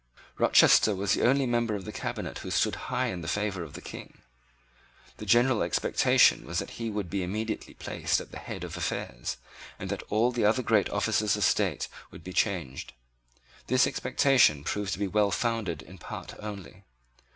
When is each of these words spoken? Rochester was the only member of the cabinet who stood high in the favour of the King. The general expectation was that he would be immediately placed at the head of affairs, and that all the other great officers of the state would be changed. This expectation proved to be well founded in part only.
Rochester 0.39 0.95
was 0.95 1.13
the 1.13 1.21
only 1.21 1.45
member 1.45 1.75
of 1.75 1.85
the 1.85 1.91
cabinet 1.91 2.39
who 2.39 2.49
stood 2.49 2.73
high 2.89 3.09
in 3.09 3.21
the 3.21 3.27
favour 3.27 3.61
of 3.61 3.73
the 3.73 3.83
King. 3.83 4.17
The 5.17 5.27
general 5.27 5.61
expectation 5.61 6.43
was 6.43 6.57
that 6.57 6.71
he 6.81 6.89
would 6.89 7.07
be 7.07 7.21
immediately 7.21 7.75
placed 7.75 8.19
at 8.19 8.31
the 8.31 8.39
head 8.39 8.63
of 8.63 8.75
affairs, 8.75 9.37
and 9.77 9.91
that 9.91 10.01
all 10.09 10.31
the 10.31 10.43
other 10.43 10.63
great 10.63 10.89
officers 10.89 11.35
of 11.37 11.43
the 11.43 11.43
state 11.43 11.87
would 12.09 12.23
be 12.23 12.33
changed. 12.33 12.93
This 13.67 13.85
expectation 13.85 14.63
proved 14.63 14.91
to 14.93 14.97
be 14.99 15.07
well 15.07 15.29
founded 15.29 15.83
in 15.83 15.99
part 15.99 16.33
only. 16.39 16.83